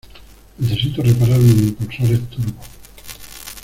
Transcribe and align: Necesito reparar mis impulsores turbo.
Necesito 0.57 1.03
reparar 1.03 1.37
mis 1.37 1.61
impulsores 1.61 2.21
turbo. 2.31 2.59